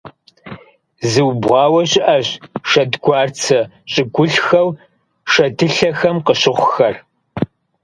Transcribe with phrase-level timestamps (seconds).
[1.11, 2.27] Зыубгъуауэ щыӀэщ
[2.69, 3.59] шэдгуарцэ
[3.91, 4.69] щӀыгулъхэу
[5.31, 6.95] шэдылъэхэм къыщыхъухэр.